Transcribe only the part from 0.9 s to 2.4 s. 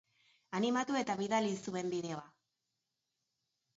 eta bidali zuen bideoa!